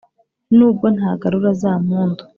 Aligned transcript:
Nubwo 0.57 0.85
ntagarura 0.95 1.49
za 1.61 1.71
mpundu 1.83 2.23